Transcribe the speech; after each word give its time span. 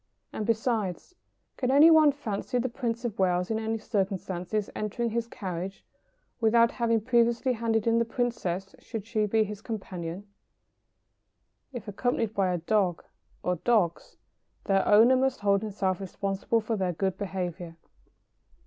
And 0.33 0.47
besides, 0.47 1.13
can 1.57 1.69
any 1.69 1.91
one 1.91 2.11
fancy 2.11 2.57
the 2.57 2.67
Prince 2.69 3.05
of 3.05 3.19
Wales 3.19 3.51
in 3.51 3.59
any 3.59 3.77
circumstances 3.77 4.67
entering 4.75 5.11
his 5.11 5.27
carriage 5.27 5.85
without 6.39 6.71
having 6.71 7.01
previously 7.01 7.53
handed 7.53 7.85
in 7.85 7.99
the 7.99 8.03
Princess, 8.03 8.73
should 8.79 9.05
she 9.05 9.27
be 9.27 9.43
his 9.43 9.61
companion? 9.61 10.25
[Sidenote: 11.71 11.83
When 11.85 11.93
accompanied 11.93 12.33
by 12.33 12.33
dogs.] 12.33 12.33
If 12.33 12.33
accompanied 12.33 12.33
by 12.33 12.47
a 12.51 12.57
dog, 12.57 13.03
or 13.43 13.55
dogs, 13.63 14.17
their 14.63 14.87
owner 14.87 15.15
must 15.15 15.41
hold 15.41 15.61
himself 15.61 16.01
responsible 16.01 16.61
for 16.61 16.75
their 16.75 16.93
good 16.93 17.15
behaviour. 17.19 17.77